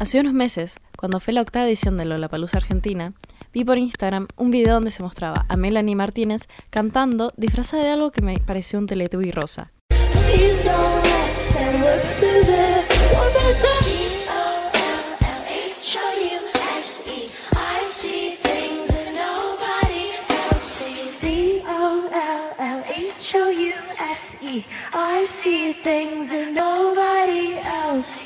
Hace 0.00 0.20
unos 0.20 0.32
meses, 0.32 0.76
cuando 0.96 1.18
fue 1.18 1.34
la 1.34 1.42
octava 1.42 1.66
edición 1.66 1.96
de 1.96 2.04
Lollapalooza 2.04 2.58
Argentina, 2.58 3.14
vi 3.52 3.64
por 3.64 3.78
Instagram 3.78 4.28
un 4.36 4.52
video 4.52 4.74
donde 4.74 4.92
se 4.92 5.02
mostraba 5.02 5.44
a 5.48 5.56
Melanie 5.56 5.96
Martínez 5.96 6.42
cantando 6.70 7.32
disfrazada 7.36 7.82
de 7.82 7.90
algo 7.90 8.12
que 8.12 8.22
me 8.22 8.38
pareció 8.38 8.78
un 8.78 8.86
Teletubby 8.86 9.32
rosa. 9.32 9.72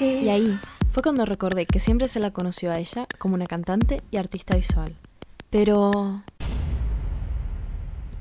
Y 0.00 0.28
ahí 0.28 0.58
fue 0.92 1.02
cuando 1.02 1.24
recordé 1.24 1.64
que 1.64 1.80
siempre 1.80 2.06
se 2.06 2.20
la 2.20 2.32
conoció 2.32 2.70
a 2.70 2.78
ella 2.78 3.06
como 3.18 3.34
una 3.34 3.46
cantante 3.46 4.02
y 4.10 4.18
artista 4.18 4.56
visual. 4.56 4.94
Pero... 5.48 6.22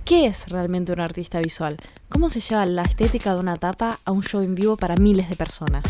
¿Qué 0.05 0.25
es 0.25 0.48
realmente 0.48 0.93
un 0.93 1.02
artista 1.02 1.41
visual? 1.41 1.76
¿Cómo 2.07 2.29
se 2.29 2.39
lleva 2.39 2.65
la 2.65 2.84
estética 2.84 3.34
de 3.34 3.41
una 3.41 3.57
tapa 3.57 3.99
a 4.05 4.12
un 4.12 4.23
show 4.23 4.41
en 4.41 4.55
vivo 4.55 4.77
para 4.77 4.95
miles 4.95 5.29
de 5.29 5.35
personas? 5.35 5.84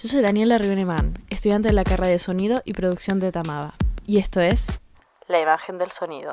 Yo 0.00 0.08
soy 0.08 0.22
Daniela 0.22 0.58
Riveneman, 0.58 1.14
estudiante 1.28 1.68
de 1.68 1.74
la 1.74 1.84
carrera 1.84 2.08
de 2.08 2.20
sonido 2.20 2.62
y 2.64 2.72
producción 2.72 3.18
de 3.18 3.32
Tamaba. 3.32 3.74
Y 4.06 4.18
esto 4.18 4.40
es... 4.40 4.78
La 5.26 5.40
imagen 5.40 5.76
del 5.78 5.90
sonido. 5.90 6.30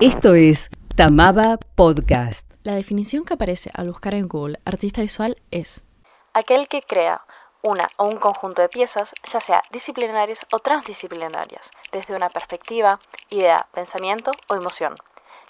Esto 0.00 0.34
es 0.34 0.68
Tamaba 0.96 1.58
Podcast. 1.76 2.44
La 2.64 2.74
definición 2.74 3.24
que 3.24 3.34
aparece 3.34 3.70
al 3.72 3.88
buscar 3.88 4.14
en 4.14 4.26
Google 4.26 4.58
artista 4.64 5.00
visual 5.00 5.36
es 5.52 5.84
aquel 6.34 6.68
que 6.68 6.82
crea 6.82 7.24
una 7.62 7.88
o 7.96 8.06
un 8.06 8.16
conjunto 8.16 8.62
de 8.62 8.68
piezas, 8.68 9.12
ya 9.24 9.40
sea 9.40 9.62
disciplinarias 9.70 10.46
o 10.52 10.58
transdisciplinarias, 10.58 11.70
desde 11.92 12.14
una 12.14 12.30
perspectiva, 12.30 13.00
idea, 13.28 13.68
pensamiento 13.72 14.30
o 14.48 14.54
emoción, 14.54 14.94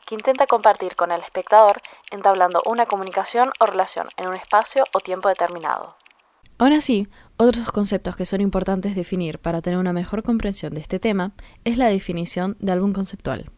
que 0.06 0.16
intenta 0.16 0.46
compartir 0.46 0.96
con 0.96 1.12
el 1.12 1.20
espectador 1.20 1.80
entablando 2.10 2.62
una 2.66 2.86
comunicación 2.86 3.52
o 3.60 3.66
relación 3.66 4.08
en 4.16 4.28
un 4.28 4.34
espacio 4.34 4.84
o 4.92 5.00
tiempo 5.00 5.28
determinado. 5.28 5.96
Aún 6.58 6.72
así, 6.72 7.08
otros 7.36 7.72
conceptos 7.72 8.16
que 8.16 8.26
son 8.26 8.40
importantes 8.40 8.94
definir 8.94 9.38
para 9.38 9.62
tener 9.62 9.78
una 9.78 9.94
mejor 9.94 10.22
comprensión 10.22 10.74
de 10.74 10.80
este 10.80 10.98
tema 10.98 11.32
es 11.64 11.78
la 11.78 11.86
definición 11.86 12.56
de 12.60 12.72
álbum 12.72 12.92
conceptual. 12.92 13.50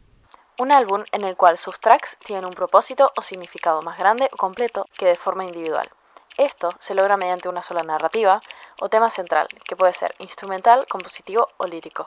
Un 0.58 0.70
álbum 0.70 1.02
en 1.10 1.24
el 1.24 1.36
cual 1.36 1.58
sus 1.58 1.80
tracks 1.80 2.16
tienen 2.24 2.44
un 2.44 2.52
propósito 2.52 3.10
o 3.16 3.22
significado 3.22 3.82
más 3.82 3.98
grande 3.98 4.28
o 4.32 4.36
completo 4.36 4.84
que 4.96 5.06
de 5.06 5.16
forma 5.16 5.44
individual. 5.44 5.88
Esto 6.38 6.70
se 6.78 6.94
logra 6.94 7.18
mediante 7.18 7.50
una 7.50 7.60
sola 7.60 7.82
narrativa 7.82 8.40
o 8.80 8.88
tema 8.88 9.10
central, 9.10 9.48
que 9.68 9.76
puede 9.76 9.92
ser 9.92 10.14
instrumental, 10.18 10.86
compositivo 10.88 11.46
o 11.58 11.66
lírico. 11.66 12.06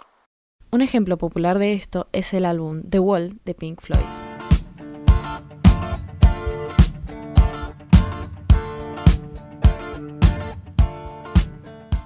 Un 0.71 0.81
ejemplo 0.81 1.17
popular 1.17 1.59
de 1.59 1.73
esto 1.73 2.07
es 2.11 2.33
el 2.33 2.45
álbum 2.45 2.81
The 2.89 2.99
Wall 2.99 3.39
de 3.45 3.53
Pink 3.53 3.81
Floyd. 3.81 4.01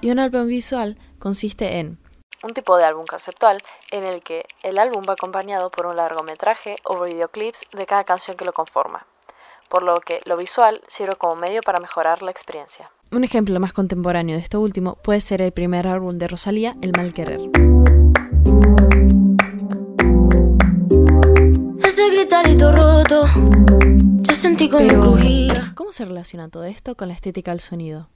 Y 0.02 0.12
un 0.12 0.20
álbum 0.20 0.48
visual 0.48 0.98
consiste 1.20 1.80
en 1.80 2.00
un 2.44 2.54
tipo 2.54 2.78
de 2.78 2.84
álbum 2.84 3.06
conceptual 3.06 3.58
en 3.92 4.04
el 4.04 4.22
que 4.22 4.46
el 4.64 4.78
álbum 4.78 5.04
va 5.08 5.14
acompañado 5.14 5.70
por 5.70 5.86
un 5.86 5.96
largometraje 5.96 6.76
o 6.84 7.02
videoclips 7.02 7.66
de 7.72 7.86
cada 7.86 8.04
canción 8.04 8.36
que 8.36 8.46
lo 8.46 8.54
conforma 8.54 9.06
por 9.70 9.84
lo 9.84 10.00
que 10.02 10.22
lo 10.26 10.36
visual 10.36 10.82
sirve 10.88 11.16
como 11.16 11.36
medio 11.36 11.62
para 11.62 11.80
mejorar 11.80 12.22
la 12.22 12.32
experiencia. 12.32 12.92
Un 13.12 13.24
ejemplo 13.24 13.60
más 13.60 13.74
contemporáneo 13.74 14.36
de 14.36 14.42
esto 14.42 14.60
último 14.60 14.96
puede 14.96 15.22
ser 15.22 15.42
el 15.42 15.52
primer 15.52 15.88
álbum 15.88 16.18
de 16.18 16.28
Rosalía, 16.28 16.76
El 16.82 16.92
Mal 16.98 17.14
Querer. 17.14 17.40
Ese 21.84 22.10
gritarito 22.10 22.72
roto, 22.72 23.26
yo 24.22 24.34
sentí 24.34 24.70
como 24.70 25.18
¿Cómo 25.76 25.92
se 25.92 26.06
relaciona 26.06 26.50
todo 26.50 26.66
esto 26.66 26.96
con 26.96 27.08
la 27.08 27.14
estética 27.14 27.52
del 27.52 27.62
sonido? 27.62 28.10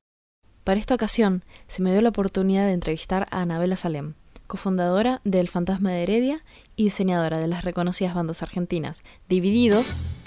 Para 0.63 0.79
esta 0.79 0.95
ocasión, 0.95 1.44
se 1.67 1.81
me 1.81 1.91
dio 1.91 2.01
la 2.01 2.09
oportunidad 2.09 2.66
de 2.66 2.73
entrevistar 2.73 3.27
a 3.31 3.41
Anabela 3.41 3.75
Salem, 3.75 4.13
cofundadora 4.47 5.22
del 5.23 5.50
Fantasma 5.50 5.91
de 5.91 6.03
Heredia 6.03 6.44
y 6.75 6.83
diseñadora 6.85 7.39
de 7.39 7.47
las 7.47 7.63
reconocidas 7.63 8.13
bandas 8.13 8.44
argentinas 8.44 9.03
Divididos, 9.27 10.22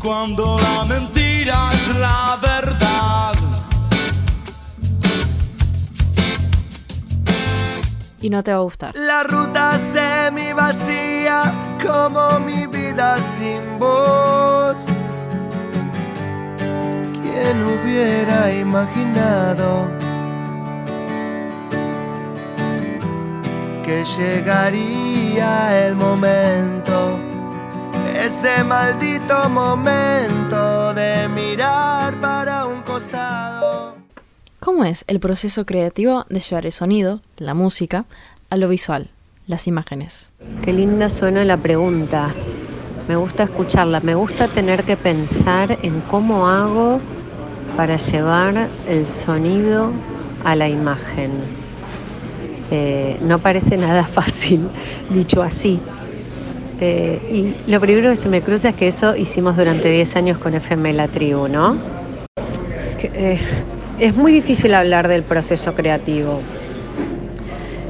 cuando 0.00 0.58
la 0.58 0.84
mentira 0.86 1.72
es 1.72 1.96
la 1.96 2.38
verdad. 2.40 3.34
Y 8.22 8.30
no 8.30 8.42
te 8.42 8.52
va 8.52 8.58
a 8.58 8.62
gustar. 8.62 8.94
La 8.96 9.22
ruta 9.22 9.78
semi 9.78 10.52
vacía 10.52 11.52
como 11.82 12.40
mi 12.40 12.66
vida 12.66 13.16
sin 13.18 13.78
voz. 13.78 14.86
¿Quién 17.22 17.64
hubiera 17.64 18.52
imaginado 18.52 19.88
que 23.84 24.04
llegaría 24.04 25.86
el 25.86 25.96
momento? 25.96 27.29
Ese 28.40 28.64
maldito 28.64 29.50
momento 29.50 30.94
de 30.94 31.28
mirar 31.28 32.14
para 32.22 32.64
un 32.64 32.80
costado. 32.80 33.96
¿Cómo 34.60 34.84
es 34.84 35.04
el 35.08 35.20
proceso 35.20 35.66
creativo 35.66 36.24
de 36.30 36.40
llevar 36.40 36.64
el 36.64 36.72
sonido, 36.72 37.20
la 37.36 37.52
música, 37.52 38.06
a 38.48 38.56
lo 38.56 38.70
visual, 38.70 39.10
las 39.46 39.66
imágenes? 39.66 40.32
Qué 40.62 40.72
linda 40.72 41.10
suena 41.10 41.44
la 41.44 41.58
pregunta. 41.58 42.30
Me 43.08 43.16
gusta 43.16 43.42
escucharla, 43.42 44.00
me 44.00 44.14
gusta 44.14 44.48
tener 44.48 44.84
que 44.84 44.96
pensar 44.96 45.78
en 45.82 46.00
cómo 46.00 46.48
hago 46.48 46.98
para 47.76 47.98
llevar 47.98 48.68
el 48.88 49.06
sonido 49.06 49.90
a 50.44 50.56
la 50.56 50.66
imagen. 50.66 51.32
Eh, 52.70 53.18
no 53.20 53.38
parece 53.38 53.76
nada 53.76 54.04
fácil, 54.18 54.70
dicho 55.10 55.42
así, 55.42 55.78
este, 56.80 57.20
y 57.30 57.54
lo 57.66 57.78
primero 57.78 58.08
que 58.08 58.16
se 58.16 58.28
me 58.28 58.40
cruza 58.40 58.70
es 58.70 58.74
que 58.74 58.88
eso 58.88 59.14
hicimos 59.14 59.56
durante 59.56 59.90
10 59.90 60.16
años 60.16 60.38
con 60.38 60.54
FM 60.54 60.94
La 60.94 61.08
Tribu, 61.08 61.46
¿no? 61.46 61.76
Eh, 63.02 63.38
es 63.98 64.16
muy 64.16 64.32
difícil 64.32 64.74
hablar 64.74 65.06
del 65.06 65.22
proceso 65.22 65.74
creativo. 65.74 66.40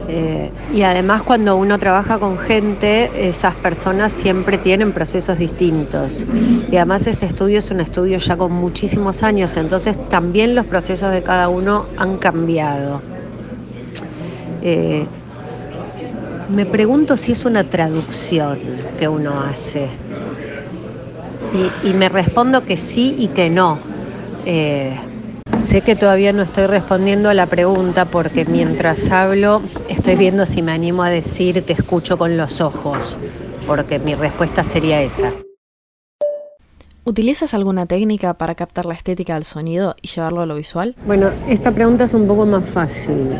Eh, 0.08 0.50
y 0.74 0.82
además 0.82 1.22
cuando 1.22 1.56
uno 1.56 1.78
trabaja 1.78 2.18
con 2.18 2.36
gente, 2.36 3.28
esas 3.28 3.54
personas 3.54 4.10
siempre 4.10 4.58
tienen 4.58 4.90
procesos 4.90 5.38
distintos. 5.38 6.26
Y 6.68 6.74
además 6.74 7.06
este 7.06 7.26
estudio 7.26 7.60
es 7.60 7.70
un 7.70 7.78
estudio 7.78 8.18
ya 8.18 8.36
con 8.36 8.52
muchísimos 8.52 9.22
años, 9.22 9.56
entonces 9.56 9.96
también 10.08 10.56
los 10.56 10.66
procesos 10.66 11.12
de 11.12 11.22
cada 11.22 11.48
uno 11.48 11.86
han 11.96 12.18
cambiado. 12.18 13.02
Eh, 14.62 15.06
me 16.50 16.66
pregunto 16.66 17.16
si 17.16 17.32
es 17.32 17.44
una 17.44 17.64
traducción 17.64 18.58
que 18.98 19.08
uno 19.08 19.42
hace. 19.42 19.88
Y, 21.84 21.94
me 21.94 22.08
respondo 22.08 22.64
que 22.64 22.76
sí 22.76 23.16
y 23.18 23.28
que 23.28 23.50
no. 23.50 23.78
Eh, 24.46 24.98
sé 25.58 25.80
que 25.80 25.96
todavía 25.96 26.32
no 26.32 26.42
estoy 26.42 26.66
respondiendo 26.66 27.28
a 27.28 27.34
la 27.34 27.46
pregunta 27.46 28.04
porque 28.04 28.44
mientras 28.44 29.10
hablo 29.10 29.62
estoy 29.88 30.16
viendo 30.16 30.46
si 30.46 30.62
me 30.62 30.72
animo 30.72 31.02
a 31.02 31.10
decir 31.10 31.64
que 31.64 31.72
escucho 31.72 32.16
con 32.16 32.36
los 32.36 32.60
ojos, 32.60 33.18
porque 33.66 33.98
mi 33.98 34.14
respuesta 34.14 34.64
sería 34.64 35.02
esa. 35.02 35.32
¿Utilizas 37.10 37.54
alguna 37.54 37.86
técnica 37.86 38.34
para 38.34 38.54
captar 38.54 38.86
la 38.86 38.94
estética 38.94 39.34
del 39.34 39.42
sonido 39.42 39.96
y 40.00 40.06
llevarlo 40.06 40.42
a 40.42 40.46
lo 40.46 40.54
visual? 40.54 40.94
Bueno, 41.04 41.30
esta 41.48 41.72
pregunta 41.72 42.04
es 42.04 42.14
un 42.14 42.28
poco 42.28 42.46
más 42.46 42.64
fácil, 42.64 43.32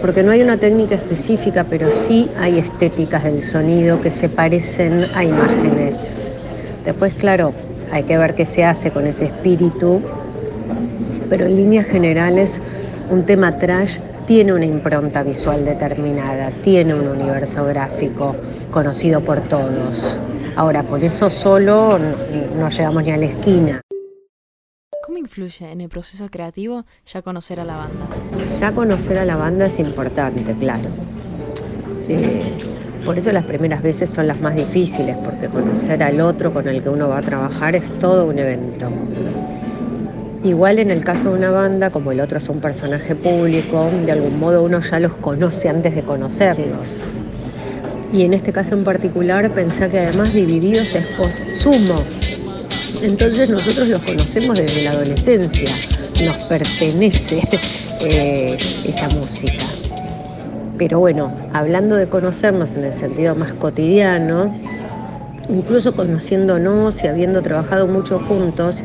porque 0.00 0.22
no 0.22 0.30
hay 0.30 0.42
una 0.42 0.58
técnica 0.58 0.94
específica, 0.94 1.66
pero 1.68 1.90
sí 1.90 2.30
hay 2.38 2.60
estéticas 2.60 3.24
del 3.24 3.42
sonido 3.42 4.00
que 4.00 4.12
se 4.12 4.28
parecen 4.28 5.06
a 5.16 5.24
imágenes. 5.24 6.06
Después, 6.84 7.14
claro, 7.14 7.52
hay 7.90 8.04
que 8.04 8.16
ver 8.16 8.36
qué 8.36 8.46
se 8.46 8.64
hace 8.64 8.92
con 8.92 9.08
ese 9.08 9.24
espíritu, 9.24 10.00
pero 11.28 11.46
en 11.46 11.56
líneas 11.56 11.88
generales, 11.88 12.62
un 13.10 13.26
tema 13.26 13.58
trash 13.58 13.98
tiene 14.28 14.52
una 14.52 14.66
impronta 14.66 15.24
visual 15.24 15.64
determinada, 15.64 16.52
tiene 16.62 16.94
un 16.94 17.08
universo 17.08 17.64
gráfico 17.64 18.36
conocido 18.70 19.20
por 19.22 19.40
todos. 19.40 20.16
Ahora, 20.56 20.82
por 20.82 21.04
eso 21.04 21.28
solo 21.28 21.98
no, 21.98 22.68
llegamos 22.70 23.04
ni 23.04 23.10
a 23.10 23.18
la 23.18 23.26
esquina. 23.26 23.82
¿Cómo 25.04 25.18
influye 25.18 25.70
en 25.70 25.82
el 25.82 25.90
proceso 25.90 26.28
creativo 26.30 26.86
ya 27.04 27.20
conocer 27.20 27.60
a 27.60 27.64
la 27.64 27.76
banda? 27.76 28.08
Ya 28.58 28.72
conocer 28.72 29.18
a 29.18 29.26
la 29.26 29.36
banda 29.36 29.66
es 29.66 29.78
importante, 29.78 30.54
claro. 30.54 30.88
Eh, 32.08 32.56
por 33.04 33.18
eso 33.18 33.32
las 33.32 33.44
primeras 33.44 33.82
veces 33.82 34.08
son 34.08 34.28
las 34.28 34.40
más 34.40 34.56
difíciles, 34.56 35.14
porque 35.18 35.50
conocer 35.50 36.02
al 36.02 36.22
otro 36.22 36.54
con 36.54 36.66
el 36.66 36.82
que 36.82 36.88
uno 36.88 37.10
va 37.10 37.18
a 37.18 37.22
trabajar 37.22 37.76
es 37.76 37.98
todo 37.98 38.24
un 38.24 38.38
evento. 38.38 38.90
Igual 40.42 40.78
en 40.78 40.90
el 40.90 41.04
caso 41.04 41.32
de 41.32 41.38
una 41.38 41.50
banda, 41.50 41.90
como 41.90 42.12
el 42.12 42.20
otro 42.20 42.38
es 42.38 42.48
un 42.48 42.60
personaje 42.60 43.14
público, 43.14 43.90
de 44.06 44.12
algún 44.12 44.40
modo 44.40 44.62
uno 44.62 44.80
ya 44.80 45.00
los 45.00 45.12
conoce 45.16 45.68
antes 45.68 45.94
de 45.94 46.02
conocerlos. 46.02 47.02
Y 48.12 48.22
en 48.22 48.34
este 48.34 48.52
caso 48.52 48.74
en 48.74 48.84
particular 48.84 49.52
pensé 49.52 49.88
que 49.88 49.98
además 49.98 50.32
Divididos 50.32 50.94
es 50.94 51.06
post-sumo. 51.16 52.02
Entonces 53.02 53.48
nosotros 53.48 53.88
los 53.88 54.02
conocemos 54.02 54.56
desde 54.56 54.82
la 54.82 54.92
adolescencia, 54.92 55.76
nos 56.22 56.38
pertenece 56.48 57.42
eh, 58.00 58.82
esa 58.84 59.08
música. 59.08 59.66
Pero 60.78 61.00
bueno, 61.00 61.32
hablando 61.52 61.96
de 61.96 62.08
conocernos 62.08 62.76
en 62.76 62.84
el 62.84 62.92
sentido 62.92 63.34
más 63.34 63.52
cotidiano, 63.54 64.54
incluso 65.48 65.94
conociéndonos 65.94 67.02
y 67.02 67.06
habiendo 67.06 67.42
trabajado 67.42 67.86
mucho 67.86 68.18
juntos, 68.20 68.82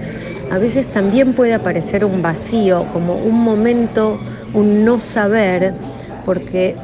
a 0.51 0.57
veces 0.57 0.87
también 0.91 1.33
puede 1.33 1.53
aparecer 1.53 2.05
un 2.05 2.21
vacío, 2.21 2.85
como 2.93 3.15
un 3.15 3.43
momento, 3.43 4.19
un 4.53 4.85
no 4.85 4.99
saber, 4.99 5.73
porque 6.25 6.75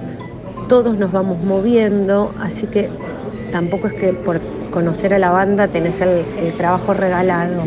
todos 0.68 0.98
nos 0.98 1.12
vamos 1.12 1.44
moviendo, 1.44 2.32
así 2.40 2.68
que 2.68 2.90
tampoco 3.52 3.88
es 3.88 3.94
que 3.94 4.14
por 4.14 4.42
conocer 4.72 5.14
a 5.14 5.20
la 5.20 5.32
banda 5.32 5.68
tenés 5.68 6.02
el, 6.02 6.54
trabajo 6.58 6.94
regalado. 6.94 7.64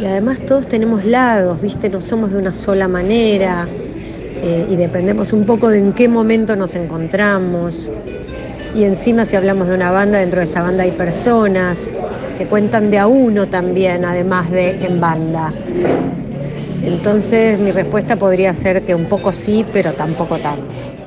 Y 0.00 0.04
además 0.04 0.40
todos 0.46 0.66
tenemos 0.66 1.04
lados, 1.04 1.60
¿viste? 1.60 1.88
No 1.88 2.00
somos 2.00 2.32
de 2.32 2.38
una 2.38 2.54
sola 2.54 2.88
manera 2.88 3.68
eh, 3.70 4.66
y 4.70 4.76
dependemos 4.76 5.32
un 5.32 5.44
poco 5.44 5.68
de 5.68 5.78
en 5.78 5.92
qué 5.92 6.08
momento 6.08 6.56
nos 6.56 6.74
encontramos. 6.74 7.90
Y 8.74 8.84
encima 8.84 9.24
si 9.24 9.36
hablamos 9.36 9.68
de 9.68 9.74
una 9.74 9.90
banda, 9.90 10.18
dentro 10.18 10.38
de 10.38 10.46
esa 10.46 10.62
banda 10.62 10.84
hay 10.84 10.92
personas 10.92 11.90
que 12.38 12.46
cuentan 12.46 12.90
de 12.90 12.98
a 12.98 13.06
uno 13.06 13.48
también, 13.48 14.04
además 14.04 14.50
de 14.50 14.84
en 14.84 15.00
banda. 15.00 15.52
Entonces 16.82 17.58
mi 17.60 17.70
respuesta 17.70 18.16
podría 18.16 18.54
ser 18.54 18.82
que 18.84 18.94
un 18.94 19.06
poco 19.06 19.32
sí, 19.32 19.64
pero 19.72 19.92
tampoco 19.92 20.38
tanto. 20.38 21.01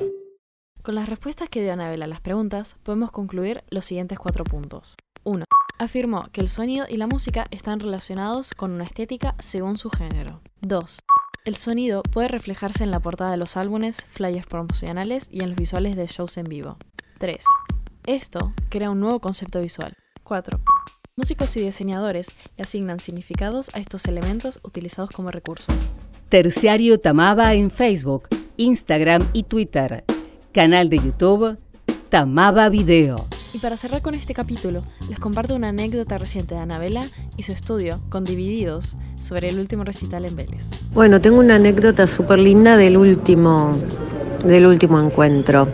Con 0.86 0.94
las 0.94 1.10
respuestas 1.10 1.50
que 1.50 1.64
dio 1.64 1.74
Anabel 1.74 2.04
a 2.04 2.08
las 2.08 2.22
preguntas, 2.22 2.76
podemos 2.84 3.12
concluir 3.12 3.64
los 3.72 3.86
siguientes 3.86 4.20
cuatro 4.20 4.44
puntos. 4.44 4.96
1. 5.24 5.44
Afirmó 5.80 6.28
que 6.32 6.42
el 6.42 6.48
sonido 6.48 6.86
y 6.88 6.98
la 6.98 7.08
música 7.08 7.48
están 7.50 7.80
relacionados 7.80 8.54
con 8.54 8.70
una 8.70 8.84
estética 8.84 9.34
según 9.40 9.80
su 9.80 9.90
género. 9.90 10.42
2. 10.62 11.00
El 11.46 11.56
sonido 11.56 12.04
puede 12.04 12.28
reflejarse 12.28 12.84
en 12.84 12.92
la 12.92 13.00
portada 13.00 13.32
de 13.32 13.38
los 13.38 13.58
álbumes, 13.58 14.06
flyers 14.06 14.46
promocionales 14.46 15.28
y 15.32 15.42
en 15.42 15.50
los 15.50 15.58
visuales 15.58 15.96
de 15.96 16.06
shows 16.06 16.38
en 16.38 16.44
vivo. 16.44 16.78
3. 17.18 17.44
Esto 18.06 18.54
crea 18.70 18.92
un 18.92 19.00
nuevo 19.00 19.20
concepto 19.20 19.62
visual. 19.62 19.98
4. 20.22 20.60
Músicos 21.16 21.58
y 21.58 21.62
diseñadores 21.62 22.28
le 22.58 22.62
asignan 22.62 23.00
significados 23.00 23.74
a 23.74 23.80
estos 23.80 24.06
elementos 24.06 24.60
utilizados 24.62 25.10
como 25.10 25.32
recursos. 25.32 25.74
Terciario 26.30 27.00
Tamaba 27.00 27.56
en 27.56 27.72
Facebook, 27.72 28.28
Instagram 28.58 29.28
y 29.34 29.46
Twitter. 29.46 30.06
Canal 30.56 30.88
de 30.88 31.00
YouTube 31.00 31.58
Tamaba 32.08 32.70
Video. 32.70 33.18
Y 33.54 33.58
para 33.58 33.76
cerrar 33.76 34.02
con 34.02 34.16
este 34.16 34.34
capítulo, 34.34 34.84
les 35.10 35.20
comparto 35.20 35.54
una 35.54 35.68
anécdota 35.68 36.18
reciente 36.18 36.56
de 36.56 36.62
Anabela 36.62 37.02
y 37.36 37.44
su 37.44 37.52
estudio 37.52 38.00
con 38.08 38.24
Divididos 38.24 38.96
sobre 39.20 39.50
el 39.50 39.60
último 39.60 39.84
recital 39.84 40.24
en 40.24 40.38
Vélez. 40.38 40.70
Bueno, 40.94 41.20
tengo 41.20 41.42
una 41.42 41.56
anécdota 41.56 42.08
súper 42.08 42.40
linda 42.40 42.78
del 42.78 42.96
último, 42.96 43.78
del 44.46 44.66
último 44.66 44.98
encuentro 44.98 45.68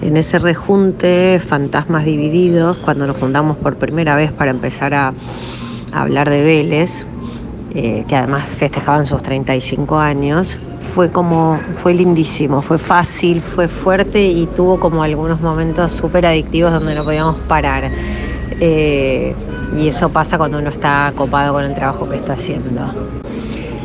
en 0.00 0.16
ese 0.16 0.38
rejunte 0.38 1.38
Fantasmas 1.38 2.06
Divididos, 2.06 2.78
cuando 2.78 3.06
nos 3.06 3.18
juntamos 3.18 3.58
por 3.58 3.76
primera 3.76 4.16
vez 4.16 4.32
para 4.32 4.50
empezar 4.50 4.94
a, 4.94 5.12
hablar 5.92 6.30
de 6.30 6.42
Vélez, 6.42 7.04
eh, 7.74 8.04
que 8.06 8.16
además 8.16 8.48
festejaban 8.48 9.06
sus 9.06 9.22
35 9.22 9.98
años, 9.98 10.58
fue 10.94 11.10
como, 11.10 11.58
fue 11.76 11.94
lindísimo, 11.94 12.60
fue 12.60 12.76
fácil, 12.76 13.40
fue 13.40 13.66
fuerte 13.66 14.22
y 14.22 14.46
tuvo 14.46 14.78
como 14.78 15.02
algunos 15.02 15.40
momentos 15.40 15.92
súper 15.92 16.26
adictivos 16.26 16.72
donde 16.72 16.94
no 16.94 17.04
podíamos 17.04 17.36
parar. 17.48 17.90
Eh, 18.60 19.34
y 19.74 19.88
eso 19.88 20.10
pasa 20.10 20.36
cuando 20.36 20.58
uno 20.58 20.68
está 20.68 21.12
copado 21.16 21.54
con 21.54 21.64
el 21.64 21.74
trabajo 21.74 22.08
que 22.08 22.16
está 22.16 22.34
haciendo. 22.34 22.92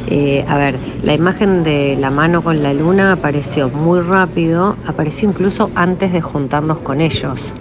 Eh, 0.10 0.46
a 0.48 0.58
ver, 0.58 0.78
la 1.04 1.14
imagen 1.14 1.64
de 1.64 1.98
la 2.00 2.12
mano 2.12 2.42
con 2.42 2.62
la 2.64 2.74
luna 2.74 3.14
apareció 3.14 3.70
muy 3.70 4.02
rápido, 4.02 4.76
apareció 4.86 5.30
incluso 5.30 5.72
antes 5.76 6.12
de 6.12 6.22
juntarnos 6.22 6.80
con 6.80 7.02
ellos. 7.02 7.54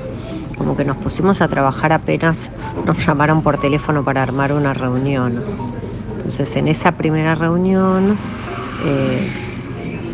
Como 0.58 0.76
que 0.76 0.84
nos 0.84 0.96
pusimos 0.96 1.40
a 1.40 1.48
trabajar 1.48 1.92
apenas 1.92 2.50
nos 2.84 3.04
llamaron 3.04 3.42
por 3.42 3.58
teléfono 3.58 4.04
para 4.04 4.22
armar 4.22 4.52
una 4.52 4.74
reunión. 4.74 5.42
Entonces 6.26 6.56
en 6.56 6.66
esa 6.66 6.90
primera 6.90 7.36
reunión 7.36 8.16
eh, 8.84 9.30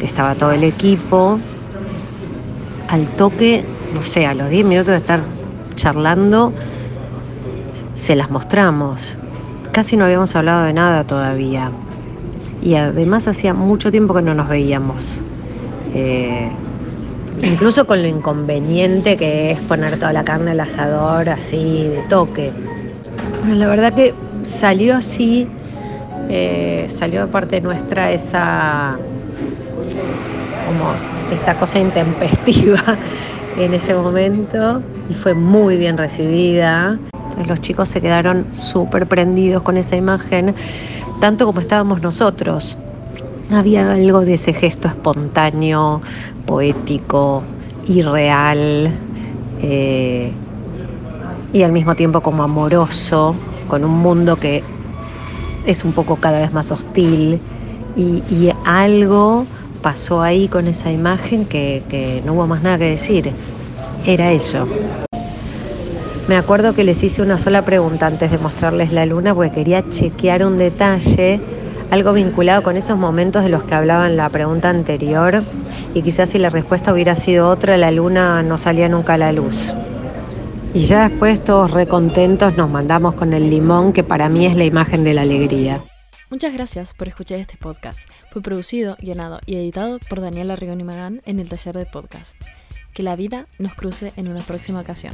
estaba 0.03 0.35
todo 0.35 0.53
el 0.53 0.63
equipo, 0.63 1.41
al 2.87 3.07
toque, 3.17 3.65
no 3.95 4.03
sé, 4.03 4.27
a 4.27 4.35
los 4.35 4.51
10 4.51 4.67
minutos 4.67 4.89
de 4.89 4.99
estar 4.99 5.25
charlando, 5.75 6.53
se 7.95 8.15
las 8.15 8.31
mostramos. 8.31 9.19
Casi 9.73 9.97
no 9.97 10.05
habíamos 10.05 10.37
hablado 10.37 10.65
de 10.65 10.75
nada 10.75 11.05
todavía 11.05 11.73
y 12.61 12.75
además 12.75 13.27
hacía 13.27 13.55
mucho 13.55 13.91
tiempo 13.91 14.13
que 14.13 14.21
no 14.21 14.35
nos 14.35 14.51
veíamos. 14.51 15.23
Eh, 15.95 16.51
incluso 17.43 17.87
con 17.87 18.03
lo 18.03 18.09
inconveniente 18.09 19.17
que 19.17 19.53
es 19.53 19.61
poner 19.61 19.99
toda 19.99 20.13
la 20.13 20.27
carne 20.27 20.51
al 20.51 20.61
asador 20.61 21.31
así 21.31 21.89
de 21.89 22.03
toque. 22.11 22.53
Bueno, 23.41 23.55
la 23.55 23.67
verdad 23.67 23.95
que 23.95 24.13
salió 24.43 24.97
así, 24.97 25.49
eh, 26.35 26.87
salió 26.89 27.21
de 27.21 27.27
parte 27.27 27.61
nuestra 27.61 28.11
esa 28.11 28.99
como 30.67 30.95
esa 31.31 31.55
cosa 31.57 31.79
intempestiva 31.79 32.83
en 33.59 33.75
ese 33.75 33.95
momento 33.95 34.81
y 35.11 35.15
fue 35.15 35.35
muy 35.35 35.77
bien 35.77 35.99
recibida. 35.99 36.99
los 37.47 37.61
chicos 37.61 37.91
se 37.91 38.01
quedaron 38.01 38.47
súper 38.53 39.07
prendidos 39.07 39.63
con 39.63 39.77
esa 39.77 39.95
imagen 39.95 40.55
tanto 41.21 41.45
como 41.45 41.61
estábamos 41.61 42.01
nosotros. 42.01 42.79
Había 43.51 43.93
algo 43.93 44.23
de 44.23 44.35
ese 44.35 44.55
gesto 44.55 44.89
espontáneo, 44.89 46.01
poético, 46.47 47.43
irreal 47.87 48.91
eh, 49.61 50.33
y 51.53 51.63
al 51.63 51.73
mismo 51.73 51.95
tiempo 51.95 52.23
como 52.23 52.43
amoroso, 52.43 53.37
con 53.69 53.85
un 53.85 53.99
mundo 53.99 54.37
que 54.37 54.65
es 55.67 55.85
un 55.85 55.93
poco 55.93 56.17
cada 56.17 56.41
vez 56.41 56.53
más 56.53 56.73
hostil 56.73 57.41
y, 57.97 58.51
algo 58.65 59.47
pasó 59.83 60.23
ahí 60.23 60.49
con 60.49 60.69
esa 60.69 60.93
imagen 60.93 61.45
que, 61.45 61.83
que 61.89 62.23
no 62.25 62.35
hubo 62.35 62.47
más 62.47 62.63
nada 62.63 62.79
que 62.79 62.85
decir. 62.85 63.33
Era 64.07 64.33
eso. 64.33 64.69
Me 66.29 66.37
acuerdo 66.37 66.73
que 66.73 66.85
les 66.85 67.03
hice 67.03 67.21
una 67.21 67.37
sola 67.37 67.65
pregunta 67.65 68.07
antes 68.07 68.31
de 68.31 68.39
mostrarles 68.39 68.93
la 68.93 69.07
luna 69.07 69.35
porque 69.35 69.51
quería 69.51 69.89
chequear 69.89 70.47
un 70.47 70.57
detalle, 70.57 71.41
algo 71.91 72.13
vinculado 72.13 72.63
con 72.63 72.77
esos 72.77 72.97
momentos 72.97 73.43
de 73.43 73.51
los 73.51 73.65
que 73.65 73.75
hablaba 73.75 74.07
en 74.09 74.17
la 74.17 74.29
pregunta 74.31 74.71
anterior 74.71 75.43
y 75.95 76.03
quizás 76.03 76.31
si 76.31 76.39
la 76.39 76.49
respuesta 76.49 76.93
hubiera 76.93 77.17
sido 77.17 77.49
otra, 77.49 77.77
la 77.77 77.91
luna 77.91 78.43
no 78.43 78.57
salía 78.57 78.89
nunca 78.89 79.15
a 79.15 79.19
la 79.19 79.33
luz. 79.33 79.75
Y 80.75 80.87
ya 80.87 81.09
después 81.09 81.45
todos 81.45 81.71
recontentos 81.71 82.57
nos 82.57 82.71
mandamos 82.71 83.15
con 83.15 83.35
el 83.35 83.51
limón 83.51 83.93
que 83.93 84.03
para 84.03 84.31
mí 84.31 84.47
es 84.47 84.57
la 84.57 84.65
imagen 84.65 85.05
de 85.05 85.13
la 85.13 85.23
alegría. 85.23 85.81
Muchas 86.31 86.55
gracias 86.55 86.95
por 86.95 87.09
escuchar 87.09 87.41
este 87.41 87.59
podcast. 87.59 88.09
Fue 88.31 88.41
producido, 88.41 88.97
guionado 88.99 89.41
y 89.45 89.57
editado 89.57 89.99
por 90.09 90.23
Daniela 90.23 90.57
Rigoni 90.57 90.83
Magán 90.83 91.21
en 91.27 91.41
el 91.41 91.49
taller 91.51 91.77
de 91.77 91.85
podcast. 91.85 92.41
Que 92.95 93.03
la 93.03 93.17
vida 93.17 93.49
nos 93.59 93.75
cruce 93.75 94.15
en 94.17 94.29
una 94.29 94.41
próxima 94.41 94.81
ocasión. 94.81 95.13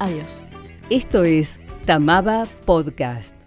Adiós. 0.00 0.42
Esto 0.90 1.22
es 1.22 1.60
Tamaba 1.84 2.46
Podcast. 2.64 3.45